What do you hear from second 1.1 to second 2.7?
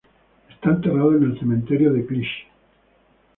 en el cementerio de Clichy.